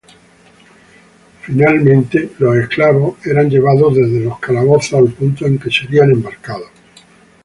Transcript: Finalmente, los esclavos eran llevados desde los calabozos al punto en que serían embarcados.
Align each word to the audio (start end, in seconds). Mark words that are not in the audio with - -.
Finalmente, 1.45 2.31
los 2.39 2.55
esclavos 2.57 3.23
eran 3.23 3.51
llevados 3.51 3.93
desde 3.95 4.21
los 4.21 4.39
calabozos 4.39 4.93
al 4.95 5.09
punto 5.13 5.45
en 5.45 5.59
que 5.59 5.69
serían 5.69 6.09
embarcados. 6.09 6.71